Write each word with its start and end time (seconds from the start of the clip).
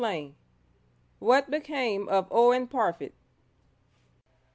_]_WHAT 1.21 1.51
BECAME 1.51 2.09
OF 2.09 2.27
OWEN 2.31 2.65
PARFITT? 2.65 3.13